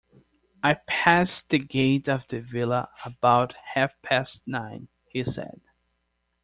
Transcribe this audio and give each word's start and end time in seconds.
"I 0.63 0.77
passed 0.87 1.49
the 1.49 1.59
gate 1.59 2.09
of 2.09 2.27
the 2.27 2.39
villa 2.41 2.89
about 3.05 3.53
half-past 3.75 4.41
nine," 4.47 4.87
he 5.07 5.23
said. 5.23 5.61